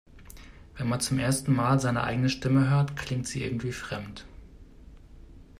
Wenn 0.75 0.89
man 0.89 0.99
zum 0.99 1.19
ersten 1.19 1.53
Mal 1.53 1.79
seine 1.79 2.03
eigene 2.03 2.29
Stimme 2.31 2.71
hört, 2.71 2.95
klingt 2.95 3.27
sie 3.27 3.43
irgendwie 3.43 3.71
fremd. 3.71 4.25